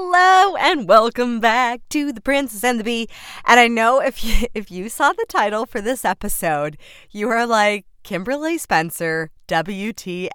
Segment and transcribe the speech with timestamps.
[0.00, 3.08] Hello and welcome back to The Princess and the Bee.
[3.44, 6.78] And I know if you, if you saw the title for this episode,
[7.10, 10.28] you are like Kimberly Spencer, WTF.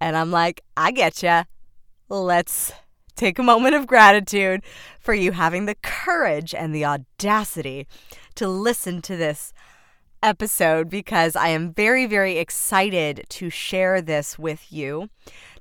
[0.00, 1.44] And I'm like, I get ya.
[2.08, 2.72] Let's
[3.14, 4.62] take a moment of gratitude
[4.98, 7.86] for you having the courage and the audacity
[8.34, 9.52] to listen to this
[10.24, 15.08] episode because I am very, very excited to share this with you.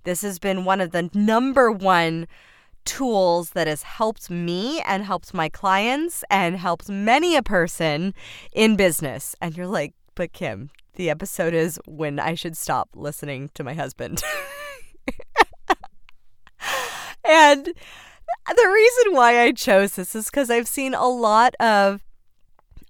[0.06, 2.26] This has been one of the number one
[2.86, 8.14] tools that has helped me and helped my clients and helped many a person
[8.54, 9.36] in business.
[9.42, 13.74] And you're like, but Kim, the episode is when I should stop listening to my
[13.74, 14.24] husband.
[17.26, 22.02] and the reason why I chose this is because I've seen a lot of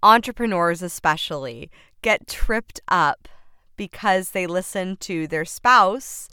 [0.04, 1.72] entrepreneurs, especially,
[2.02, 3.28] get tripped up
[3.78, 6.30] because they listen to their spouse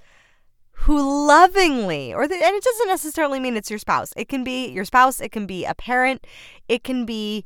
[0.82, 4.12] who lovingly, or the, and it doesn't necessarily mean it's your spouse.
[4.16, 6.26] It can be your spouse, it can be a parent,
[6.68, 7.44] it can be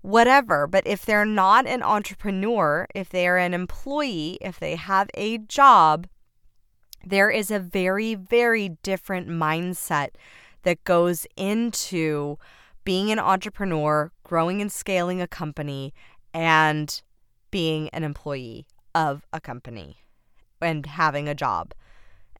[0.00, 0.66] whatever.
[0.66, 5.38] But if they're not an entrepreneur, if they are an employee, if they have a
[5.38, 6.08] job,
[7.04, 10.08] there is a very, very different mindset
[10.64, 12.36] that goes into
[12.84, 15.94] being an entrepreneur, growing and scaling a company,
[16.34, 17.00] and
[17.52, 19.98] being an employee of a company
[20.60, 21.74] and having a job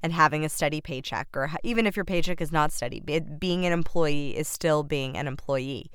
[0.02, 3.72] and having a steady paycheck, or even if your paycheck is not steady, being an
[3.72, 5.90] employee is still being an employee.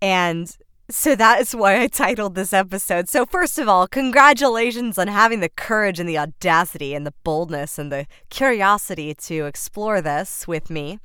[0.00, 0.56] And
[0.90, 3.08] so that is why I titled this episode.
[3.08, 7.78] So, first of all, congratulations on having the courage and the audacity and the boldness
[7.78, 10.98] and the curiosity to explore this with me.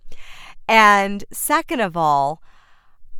[0.70, 2.42] And second of all,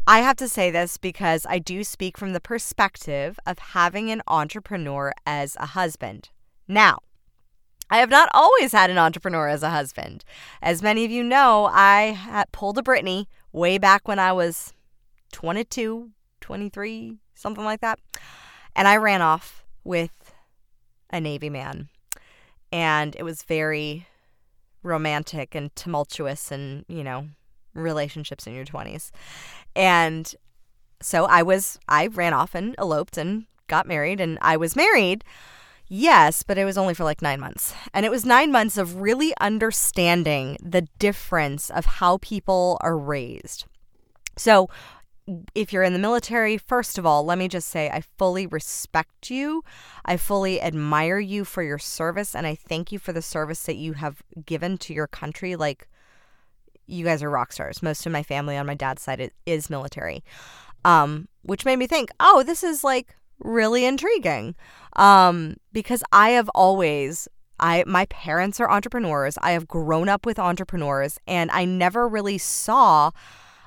[0.08, 4.22] I have to say this because I do speak from the perspective of having an
[4.28, 6.30] entrepreneur as a husband.
[6.68, 7.00] Now,
[7.94, 10.26] I have not always had an entrepreneur as a husband.
[10.64, 14.74] As many of you know, I pulled a Britney way back when I was
[15.32, 16.10] 22,
[16.42, 18.00] 23, something like that.
[18.76, 20.34] And I ran off with
[21.12, 21.90] a Navy man.
[22.72, 24.08] And it was very
[24.82, 27.28] romantic and tumultuous and, you know,
[27.76, 29.12] relationships in your 20s.
[29.76, 30.34] And
[31.00, 35.24] so I was, I ran off and eloped and got married, and I was married
[35.96, 37.76] Yes, but it was only for like nine months.
[37.94, 43.66] And it was nine months of really understanding the difference of how people are raised.
[44.36, 44.72] So,
[45.54, 49.30] if you're in the military, first of all, let me just say I fully respect
[49.30, 49.64] you.
[50.04, 53.76] I fully admire you for your service, and I thank you for the service that
[53.76, 55.56] you have given to your country.
[55.56, 55.88] Like,
[56.88, 57.84] you guys are rock stars.
[57.84, 60.24] Most of my family on my dad's side is military,
[60.84, 64.56] um, which made me think, oh, this is like really intriguing
[64.96, 67.28] um, because I have always
[67.60, 69.38] I my parents are entrepreneurs.
[69.42, 73.12] I have grown up with entrepreneurs and I never really saw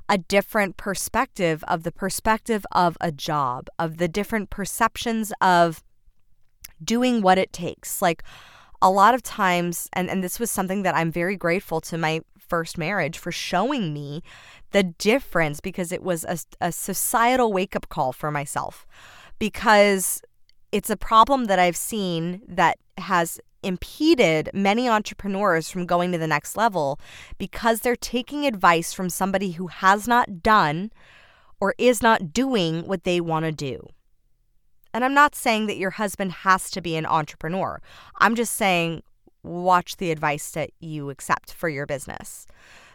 [0.09, 5.83] a different perspective of the perspective of a job, of the different perceptions of
[6.83, 8.03] doing what it takes.
[8.03, 8.23] Like
[8.83, 12.21] a lot of times and and this was something that I'm very grateful to my
[12.39, 14.23] first marriage for showing me
[14.71, 18.87] the difference because it was a, a societal wake up call for myself
[19.39, 20.23] because
[20.73, 26.27] it's a problem that I've seen that has impeded many entrepreneurs from going to the
[26.27, 27.01] next level
[27.39, 30.91] because they're taking advice from somebody who has not done
[31.61, 33.87] or is not doing what they want to do.
[34.95, 37.81] And I'm not saying that your husband has to be an entrepreneur.
[38.19, 39.03] I'm just saying
[39.43, 42.47] watch the advice that you accept for your business.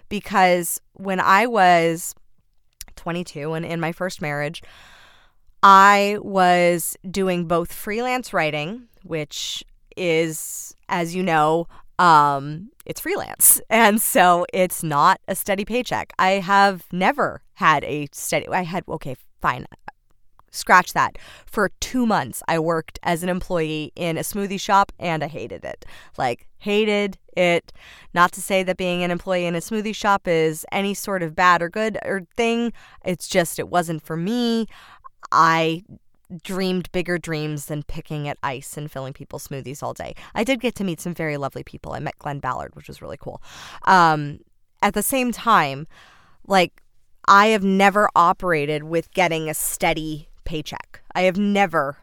[0.09, 2.15] Because when I was
[2.95, 4.61] 22 and in my first marriage,
[5.63, 9.63] I was doing both freelance writing, which
[9.95, 11.67] is, as you know,
[11.99, 13.61] um, it's freelance.
[13.69, 16.13] And so it's not a steady paycheck.
[16.17, 19.65] I have never had a steady, I had, okay, fine.
[20.53, 21.17] Scratch that.
[21.45, 25.63] For two months, I worked as an employee in a smoothie shop and I hated
[25.63, 25.85] it.
[26.17, 27.71] Like, hated it.
[28.13, 31.35] Not to say that being an employee in a smoothie shop is any sort of
[31.35, 32.73] bad or good or thing.
[33.05, 34.67] It's just, it wasn't for me.
[35.31, 35.83] I
[36.43, 40.15] dreamed bigger dreams than picking at ice and filling people's smoothies all day.
[40.33, 41.93] I did get to meet some very lovely people.
[41.93, 43.41] I met Glen Ballard, which was really cool.
[43.83, 44.39] Um,
[44.81, 45.87] at the same time,
[46.47, 46.81] like,
[47.27, 51.01] I have never operated with getting a steady paycheck.
[51.13, 51.97] I have never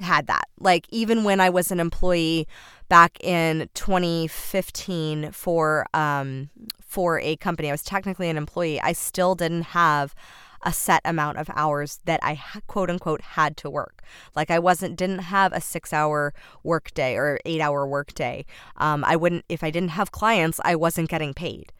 [0.00, 0.44] had that.
[0.58, 2.46] Like, even when I was an employee
[2.88, 6.50] back in 2015 for um,
[6.80, 8.80] for a company, I was technically an employee.
[8.80, 10.14] I still didn't have
[10.62, 14.02] a set amount of hours that I quote unquote had to work.
[14.34, 16.32] Like I wasn't didn't have a six hour
[16.62, 18.44] work day or eight hour work day.
[18.76, 21.72] Um, I wouldn't if I didn't have clients, I wasn't getting paid.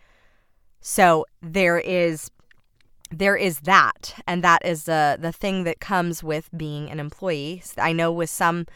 [0.80, 2.30] So there is
[3.10, 7.62] there is that and that is the the thing that comes with being an employee.
[7.78, 8.66] I know with some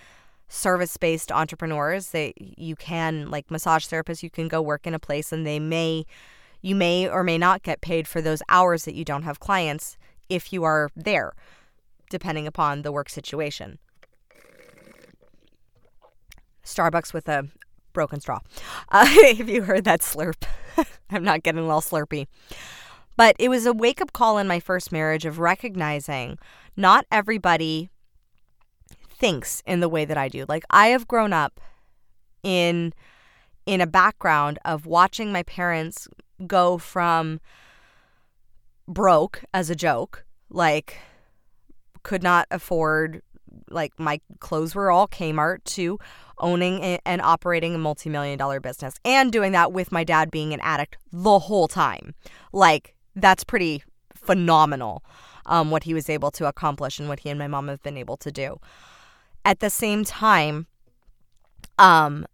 [0.48, 5.32] service-based entrepreneurs that you can like massage therapists you can go work in a place
[5.32, 6.06] and they may
[6.66, 9.96] you may or may not get paid for those hours that you don't have clients
[10.28, 11.32] if you are there
[12.10, 13.78] depending upon the work situation.
[16.64, 17.46] Starbucks with a
[17.92, 18.40] broken straw.
[18.88, 20.42] Uh, if you heard that slurp,
[21.10, 22.26] I'm not getting a little slurpy.
[23.16, 26.36] But it was a wake up call in my first marriage of recognizing
[26.76, 27.90] not everybody
[29.08, 30.44] thinks in the way that I do.
[30.48, 31.60] Like I have grown up
[32.42, 32.92] in
[33.66, 36.08] in a background of watching my parents
[36.46, 37.40] go from
[38.88, 40.98] broke as a joke, like
[42.02, 43.22] could not afford
[43.70, 45.98] like my clothes were all Kmart to
[46.38, 50.60] owning and operating a multi-million dollar business and doing that with my dad being an
[50.60, 52.14] addict the whole time.
[52.52, 53.82] Like that's pretty
[54.14, 55.02] phenomenal
[55.46, 57.96] um, what he was able to accomplish and what he and my mom have been
[57.96, 58.58] able to do.
[59.44, 60.66] At the same time,
[61.78, 62.26] um,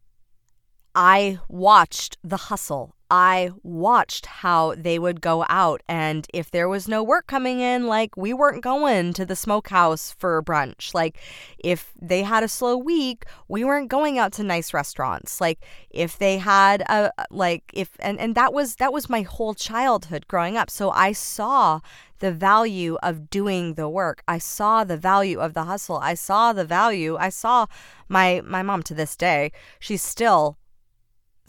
[0.94, 2.94] I watched the hustle.
[3.11, 7.87] I watched how they would go out, and if there was no work coming in,
[7.87, 10.94] like we weren't going to the smokehouse for brunch.
[10.94, 11.19] Like,
[11.59, 15.43] if they had a slow week, we weren't going out to nice restaurants.
[15.43, 15.61] Like,
[15.91, 20.27] if they had a like, if and and that was that was my whole childhood
[20.27, 20.71] growing up.
[20.71, 21.81] So I saw
[22.21, 24.23] the value of doing the work.
[24.27, 25.99] I saw the value of the hustle.
[25.99, 27.17] I saw the value.
[27.19, 27.67] I saw
[28.09, 29.53] my my mom to this day.
[29.81, 30.56] She's still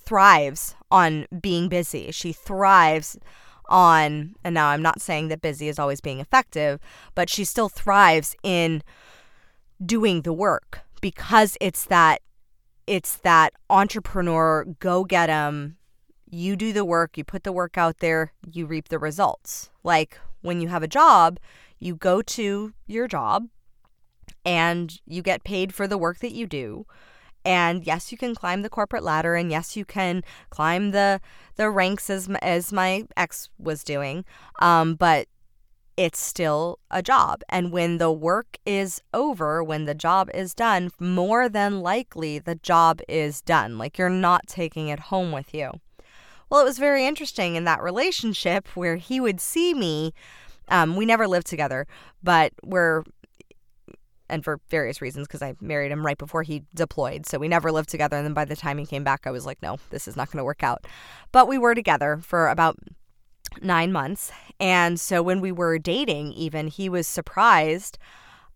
[0.06, 2.12] thrives on being busy.
[2.12, 3.18] She thrives
[3.70, 6.80] on, and now I'm not saying that busy is always being effective,
[7.16, 8.84] but she still thrives in
[9.84, 12.22] doing the work because it's that
[12.86, 15.78] it's that entrepreneur go get 'em.
[16.30, 19.70] You do the work you put the work out there you reap the results.
[19.84, 21.40] Like when you have a job
[21.80, 23.48] you go to your job
[24.46, 26.86] and you get paid for the work that you do
[27.46, 31.20] and yes, you can climb the corporate ladder, and yes, you can climb the
[31.56, 34.26] the ranks as as my ex was doing.
[34.60, 35.28] Um, but
[35.96, 37.42] it's still a job.
[37.50, 42.56] And when the work is over, when the job is done, more than likely the
[42.56, 43.78] job is done.
[43.78, 45.72] Like you're not taking it home with you.
[46.50, 50.14] Well, it was very interesting in that relationship where he would see me.
[50.70, 51.88] Um, we never lived together,
[52.22, 53.04] but we're
[54.30, 57.26] and for various reasons because I married him right before he deployed.
[57.26, 58.18] So we never lived together.
[58.18, 60.32] And then by the time he came back, I was like, no, this is not
[60.32, 60.86] going to work out.
[61.32, 62.78] But we were together for about
[63.62, 64.32] nine months.
[64.60, 67.98] And so when we were dating, even, he was surprised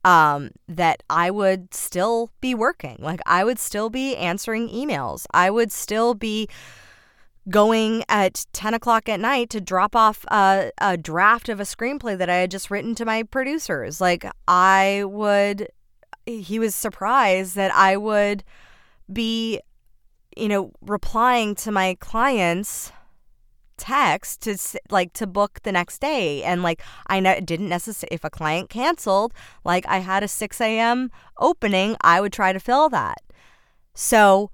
[0.04, 2.98] um, that I would still be working.
[3.00, 5.26] Like I would still be answering emails.
[5.32, 6.48] I would still be
[7.50, 12.18] going at 10 o'clock at night to drop off a, a draft of a screenplay
[12.18, 14.02] that I had just written to my producers.
[14.02, 15.70] Like, I would,
[16.26, 18.44] he was surprised that I would
[19.12, 19.62] be,
[20.36, 22.92] you know, replying to my clients
[23.78, 24.58] text to
[24.90, 28.72] like to book the next day and like i ne- didn't necessarily if a client
[28.72, 29.32] canceled
[29.64, 33.22] like i had a 6 a.m opening i would try to fill that
[33.94, 34.50] so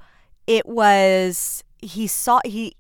[0.46, 2.76] it was he saw he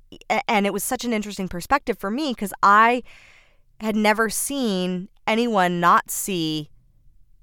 [0.47, 3.03] and it was such an interesting perspective for me because I
[3.79, 6.69] had never seen anyone not see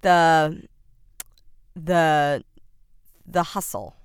[0.03, 0.63] the
[1.75, 2.45] the
[3.27, 3.97] the hustle.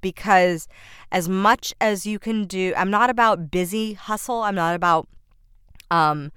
[0.00, 0.66] Because
[1.12, 5.08] as much as you can do I'm not about busy hustle I'm not about
[5.90, 6.32] um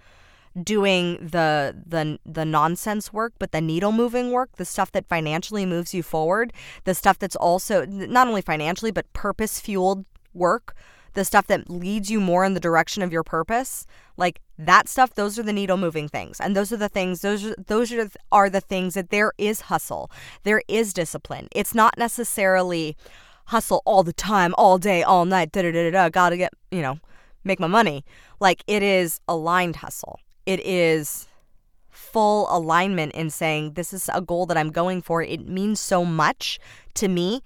[0.62, 5.65] doing the the the nonsense work but the needle moving work the stuff that financially
[5.65, 6.53] moves you forward
[6.86, 10.05] the stuff that's also not only financially but purpose fueled
[10.36, 10.75] work,
[11.15, 15.15] the stuff that leads you more in the direction of your purpose, like that stuff,
[15.15, 16.39] those are the needle moving things.
[16.39, 19.62] And those are the things, those are, those are, are the things that there is
[19.62, 20.12] hustle,
[20.43, 21.48] there is discipline.
[21.51, 22.95] It's not necessarily
[23.45, 26.81] hustle all the time, all day, all night, da da da da, gotta get, you
[26.81, 27.00] know,
[27.43, 28.03] make my money.
[28.39, 30.19] Like it is aligned hustle.
[30.45, 31.27] It is
[31.89, 35.22] full alignment in saying this is a goal that I'm going for.
[35.22, 36.60] It means so much
[36.95, 37.41] to me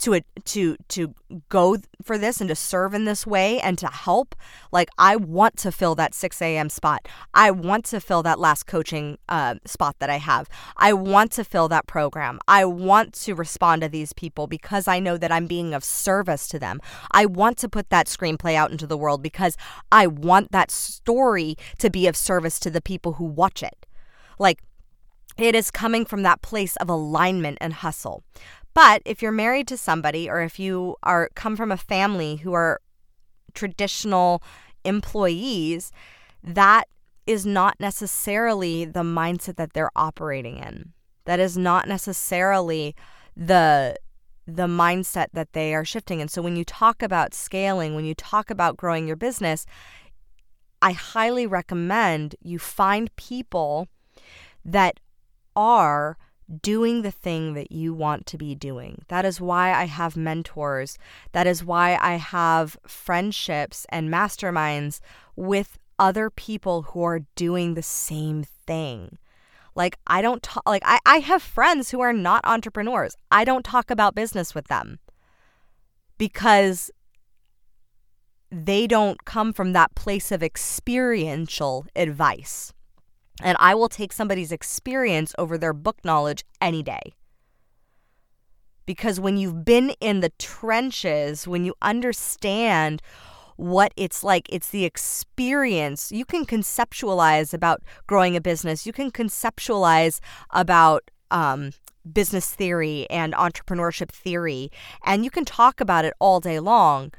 [0.00, 1.14] to to to
[1.48, 4.34] go for this and to serve in this way and to help
[4.72, 7.06] like i want to fill that 6 a.m spot.
[7.34, 10.48] I want to fill that last coaching uh, spot that i have.
[10.76, 12.38] I want to fill that program.
[12.48, 16.48] I want to respond to these people because i know that i'm being of service
[16.48, 16.80] to them.
[17.12, 19.56] I want to put that screenplay out into the world because
[19.92, 23.86] i want that story to be of service to the people who watch it.
[24.38, 24.62] Like
[25.36, 28.22] it is coming from that place of alignment and hustle.
[28.74, 32.52] But if you're married to somebody or if you are come from a family who
[32.52, 32.80] are
[33.54, 34.42] traditional
[34.84, 35.90] employees,
[36.42, 36.84] that
[37.26, 40.92] is not necessarily the mindset that they're operating in.
[41.24, 42.94] That is not necessarily
[43.36, 43.96] the
[44.46, 46.20] the mindset that they are shifting.
[46.20, 49.64] And so when you talk about scaling, when you talk about growing your business,
[50.82, 53.86] I highly recommend you find people
[54.64, 54.98] that
[55.54, 56.16] are
[56.62, 59.02] doing the thing that you want to be doing.
[59.08, 60.98] That is why I have mentors.
[61.32, 65.00] That is why I have friendships and masterminds
[65.36, 69.18] with other people who are doing the same thing.
[69.74, 73.16] Like I don't talk like I, I have friends who are not entrepreneurs.
[73.30, 74.98] I don't talk about business with them
[76.18, 76.90] because
[78.50, 82.72] they don't come from that place of experiential advice.
[83.42, 87.14] And I will take somebody's experience over their book knowledge any day.
[88.86, 93.02] Because when you've been in the trenches, when you understand
[93.56, 96.10] what it's like, it's the experience.
[96.10, 100.20] You can conceptualize about growing a business, you can conceptualize
[100.50, 101.72] about um,
[102.10, 104.70] business theory and entrepreneurship theory,
[105.04, 107.12] and you can talk about it all day long.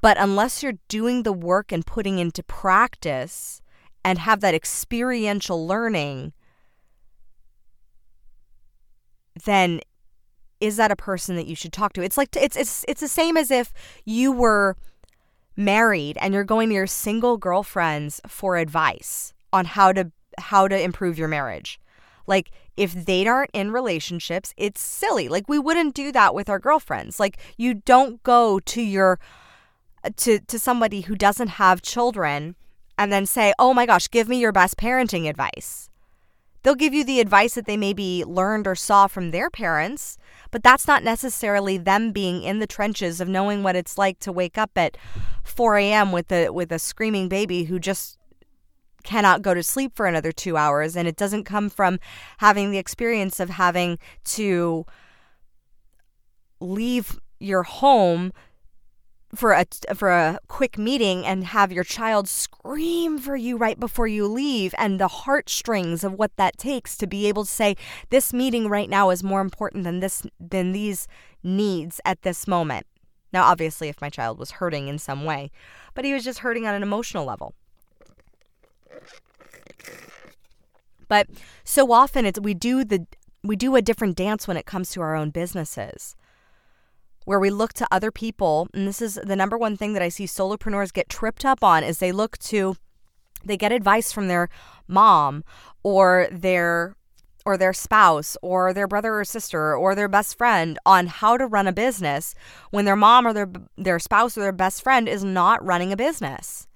[0.00, 3.60] But unless you're doing the work and putting into practice
[4.04, 6.32] and have that experiential learning,
[9.44, 9.80] then
[10.60, 12.02] is that a person that you should talk to?
[12.02, 13.72] It's like it's it's it's the same as if
[14.04, 14.76] you were
[15.56, 20.80] married and you're going to your single girlfriends for advice on how to how to
[20.80, 21.80] improve your marriage.
[22.26, 25.28] Like if they aren't in relationships, it's silly.
[25.28, 27.18] Like we wouldn't do that with our girlfriends.
[27.18, 29.18] Like you don't go to your
[30.16, 32.54] to to somebody who doesn't have children
[33.00, 35.88] and then say, "Oh my gosh, give me your best parenting advice."
[36.62, 40.18] They'll give you the advice that they maybe learned or saw from their parents,
[40.50, 44.30] but that's not necessarily them being in the trenches of knowing what it's like to
[44.30, 44.98] wake up at
[45.42, 46.12] 4 a.m.
[46.12, 48.18] with a with a screaming baby who just
[49.02, 51.98] cannot go to sleep for another two hours, and it doesn't come from
[52.38, 54.84] having the experience of having to
[56.60, 58.30] leave your home
[59.34, 64.08] for a for a quick meeting and have your child scream for you right before
[64.08, 67.76] you leave and the heartstrings of what that takes to be able to say
[68.10, 71.06] this meeting right now is more important than this than these
[71.42, 72.86] needs at this moment.
[73.32, 75.50] Now obviously if my child was hurting in some way,
[75.94, 77.54] but he was just hurting on an emotional level.
[81.06, 81.28] But
[81.64, 83.06] so often it's we do the
[83.44, 86.16] we do a different dance when it comes to our own businesses
[87.24, 88.68] where we look to other people.
[88.74, 91.84] And this is the number one thing that I see solopreneurs get tripped up on
[91.84, 92.76] is they look to
[93.44, 94.48] they get advice from their
[94.86, 95.44] mom
[95.82, 96.94] or their
[97.46, 101.46] or their spouse or their brother or sister or their best friend on how to
[101.46, 102.34] run a business
[102.70, 105.96] when their mom or their their spouse or their best friend is not running a
[105.96, 106.66] business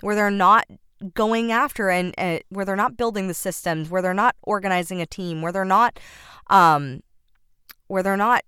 [0.00, 0.66] where they're not
[1.14, 5.06] going after and uh, where they're not building the systems where they're not organizing a
[5.06, 5.98] team where they're not
[6.48, 7.02] um
[7.88, 8.42] where they're not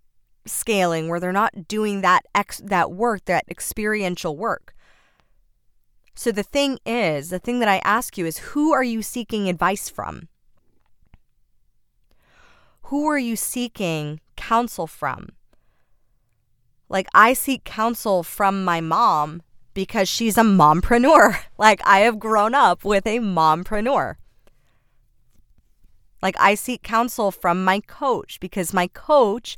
[0.47, 4.75] scaling where they're not doing that ex- that work, that experiential work.
[6.15, 9.49] So the thing is, the thing that I ask you is who are you seeking
[9.49, 10.29] advice from?
[12.85, 15.31] Who are you seeking counsel from?
[16.89, 19.43] Like I seek counsel from my mom
[19.75, 21.37] because she's a mompreneur.
[21.59, 24.17] Like I have grown up with a mompreneur.
[26.23, 29.57] Like I seek counsel from my coach because my coach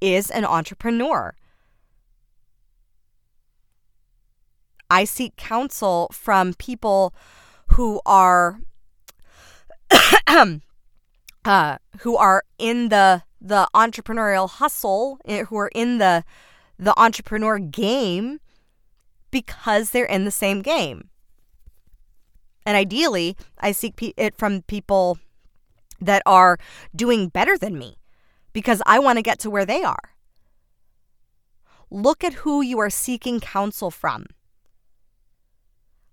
[0.00, 1.34] is an entrepreneur.
[4.88, 7.14] I seek counsel from people
[7.68, 8.60] who are
[11.44, 16.24] uh, who are in the the entrepreneurial hustle, eh, who are in the
[16.78, 18.40] the entrepreneur game
[19.30, 21.08] because they're in the same game.
[22.64, 25.18] And ideally, I seek it from people
[26.00, 26.58] that are
[26.94, 27.96] doing better than me
[28.56, 30.14] because I want to get to where they are.
[31.90, 34.24] Look at who you are seeking counsel from.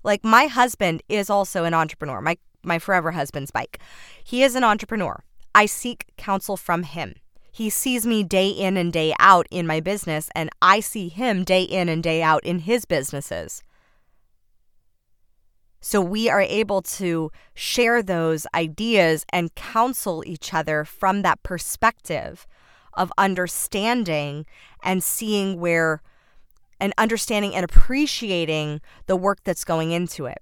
[0.03, 3.79] Like my husband is also an entrepreneur, my, my forever husband, Spike.
[4.25, 5.23] He is an entrepreneur.
[5.55, 7.15] I seek counsel from him.
[7.49, 11.45] He sees me day in and day out in my business, and I see him
[11.45, 13.63] day in and day out in his businesses.
[15.85, 22.47] So we are able to share those ideas and counsel each other from that perspective
[22.93, 24.45] of understanding
[24.81, 26.01] and seeing where
[26.79, 30.41] and understanding and appreciating the work that's going into it.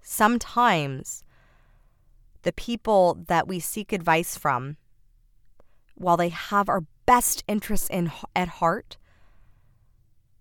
[0.00, 1.24] Sometimes
[2.40, 4.78] the people that we seek advice from,
[5.94, 8.96] while they have our best interests in, at heart,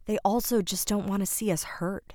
[0.05, 2.13] they also just don't want to see us hurt.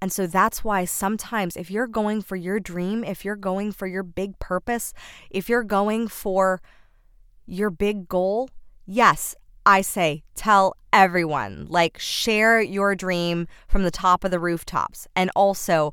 [0.00, 3.86] And so that's why sometimes, if you're going for your dream, if you're going for
[3.86, 4.92] your big purpose,
[5.30, 6.60] if you're going for
[7.46, 8.48] your big goal,
[8.86, 9.34] yes,
[9.66, 15.08] I say tell everyone, like share your dream from the top of the rooftops.
[15.16, 15.92] And also,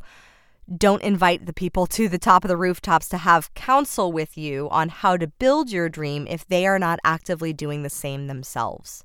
[0.77, 4.69] don't invite the people to the top of the rooftops to have counsel with you
[4.69, 9.03] on how to build your dream if they are not actively doing the same themselves.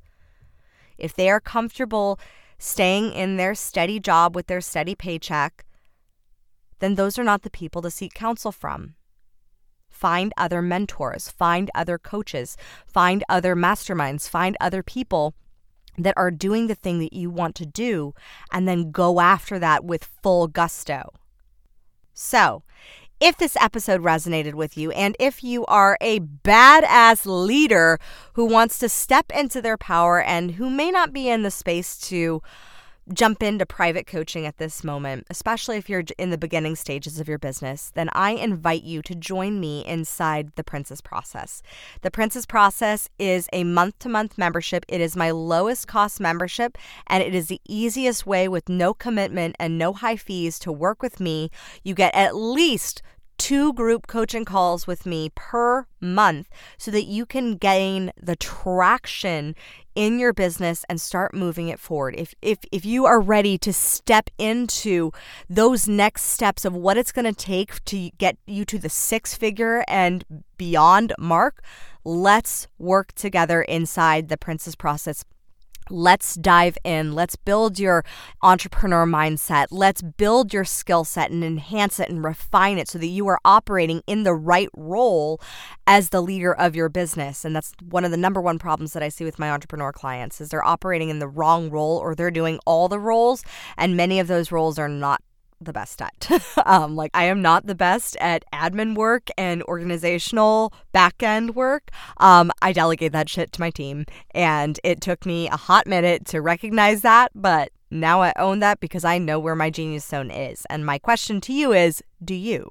[1.01, 2.19] If they are comfortable
[2.59, 5.65] staying in their steady job with their steady paycheck,
[6.79, 8.95] then those are not the people to seek counsel from.
[9.89, 15.35] Find other mentors, find other coaches, find other masterminds, find other people
[15.99, 18.15] that are doing the thing that you want to do,
[18.53, 21.13] and then go after that with full gusto.
[22.15, 22.63] So,
[23.21, 27.99] if this episode resonated with you, and if you are a badass leader
[28.33, 31.99] who wants to step into their power and who may not be in the space
[31.99, 32.43] to
[33.13, 37.29] jump into private coaching at this moment, especially if you're in the beginning stages of
[37.29, 41.63] your business, then I invite you to join me inside the Princess Process.
[42.03, 44.85] The Princess Process is a month to month membership.
[44.89, 49.57] It is my lowest cost membership, and it is the easiest way with no commitment
[49.59, 51.51] and no high fees to work with me.
[51.83, 53.03] You get at least
[53.41, 59.55] two group coaching calls with me per month so that you can gain the traction
[59.95, 62.15] in your business and start moving it forward.
[62.19, 65.11] If if if you are ready to step into
[65.49, 69.35] those next steps of what it's going to take to get you to the six
[69.35, 70.23] figure and
[70.59, 71.65] beyond mark,
[72.05, 75.25] let's work together inside the princess process
[75.91, 77.15] Let's dive in.
[77.15, 78.05] Let's build your
[78.43, 79.67] entrepreneur mindset.
[79.71, 83.41] Let's build your skill set and enhance it and refine it so that you are
[83.45, 85.41] operating in the right role
[85.87, 87.45] as the leader of your business.
[87.45, 90.41] And that's one of the number one problems that I see with my entrepreneur clients
[90.41, 93.43] is they're operating in the wrong role or they're doing all the roles
[93.77, 95.23] and many of those roles are not
[95.61, 96.29] the best at.
[96.67, 101.91] um, like, I am not the best at admin work and organizational back end work.
[102.19, 106.25] Um, I delegate that shit to my team, and it took me a hot minute
[106.27, 110.31] to recognize that, but now I own that because I know where my genius zone
[110.31, 110.65] is.
[110.71, 112.71] And my question to you is do you?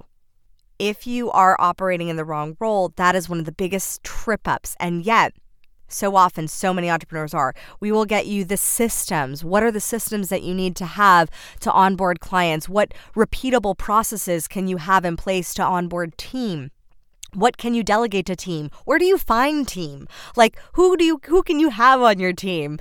[0.77, 4.47] If you are operating in the wrong role, that is one of the biggest trip
[4.47, 4.77] ups.
[4.79, 5.33] And yet,
[5.89, 7.53] so often so many entrepreneurs are.
[7.79, 9.43] We will get you the systems.
[9.43, 11.29] What are the systems that you need to have
[11.61, 12.69] to onboard clients?
[12.69, 16.71] What repeatable processes can you have in place to onboard team?
[17.33, 18.71] What can you delegate to team?
[18.85, 20.07] Where do you find team?
[20.35, 22.79] Like who do you who can you have on your team?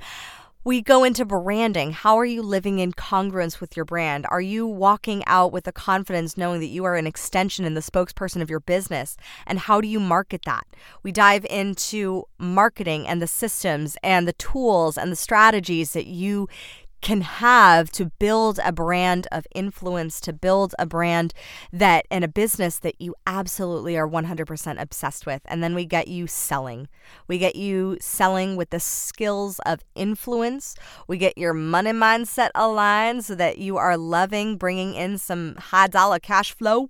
[0.65, 1.91] We go into branding.
[1.91, 4.25] How are you living in congruence with your brand?
[4.29, 7.81] Are you walking out with the confidence knowing that you are an extension and the
[7.81, 9.15] spokesperson of your business?
[9.47, 10.67] And how do you market that?
[11.01, 16.49] We dive into marketing and the systems and the tools and the strategies that you
[17.01, 21.33] can have to build a brand of influence, to build a brand
[21.71, 25.41] that and a business that you absolutely are 100% obsessed with.
[25.45, 26.87] And then we get you selling.
[27.27, 30.75] We get you selling with the skills of influence.
[31.07, 35.87] We get your money mindset aligned so that you are loving bringing in some high
[35.87, 36.89] dollar cash flow.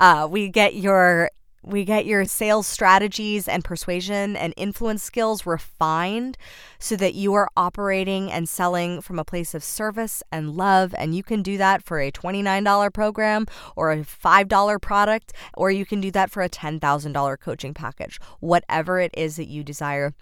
[0.00, 1.30] Uh, we get your
[1.62, 6.36] we get your sales strategies and persuasion and influence skills refined
[6.78, 10.94] so that you are operating and selling from a place of service and love.
[10.98, 13.46] And you can do that for a $29 program
[13.76, 18.18] or a $5 product, or you can do that for a $10,000 coaching package.
[18.40, 20.14] Whatever it is that you desire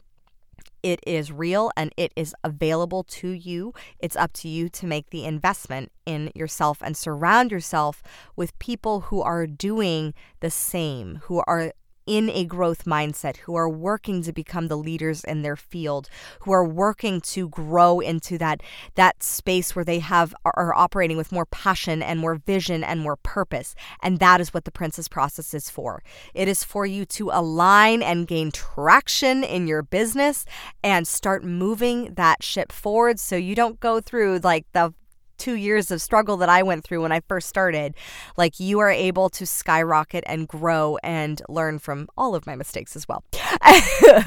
[0.82, 3.72] it is real and it is available to you.
[3.98, 8.02] It's up to you to make the investment in yourself and surround yourself
[8.36, 11.72] with people who are doing the same, who are
[12.10, 16.08] in a growth mindset, who are working to become the leaders in their field,
[16.40, 18.60] who are working to grow into that
[18.96, 23.14] that space where they have are operating with more passion and more vision and more
[23.14, 23.76] purpose.
[24.02, 26.02] And that is what the princess process is for.
[26.34, 30.44] It is for you to align and gain traction in your business
[30.82, 34.92] and start moving that ship forward so you don't go through like the
[35.40, 37.94] two years of struggle that I went through when I first started,
[38.36, 42.94] like you are able to skyrocket and grow and learn from all of my mistakes
[42.94, 43.24] as well,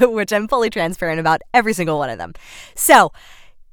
[0.00, 2.34] which I'm fully transparent about every single one of them.
[2.74, 3.12] So,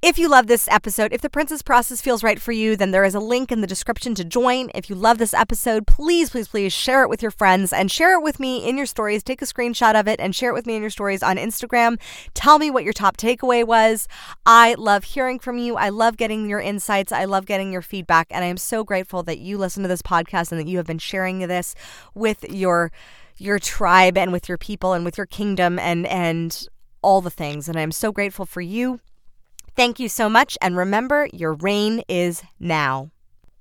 [0.01, 3.03] if you love this episode, if the Princess Process feels right for you, then there
[3.03, 4.71] is a link in the description to join.
[4.73, 8.17] If you love this episode, please, please, please share it with your friends and share
[8.17, 9.21] it with me in your stories.
[9.21, 11.99] Take a screenshot of it and share it with me in your stories on Instagram.
[12.33, 14.07] Tell me what your top takeaway was.
[14.43, 15.75] I love hearing from you.
[15.75, 17.11] I love getting your insights.
[17.11, 18.25] I love getting your feedback.
[18.31, 20.87] And I am so grateful that you listen to this podcast and that you have
[20.87, 21.75] been sharing this
[22.15, 22.91] with your
[23.37, 26.67] your tribe and with your people and with your kingdom and and
[27.03, 28.99] all the things and I'm so grateful for you.
[29.75, 33.12] Thank you so much, and remember, your reign is now.